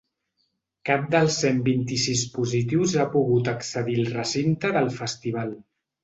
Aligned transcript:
Cap 0.89 1.01
dels 1.15 1.35
cent 1.41 1.59
vint-i-sis 1.67 2.23
positius 2.37 2.95
ha 3.01 3.05
pogut 3.15 3.49
accedir 3.53 3.97
al 4.05 4.09
recinte 4.15 4.73
del 4.79 4.89
festival. 4.97 5.53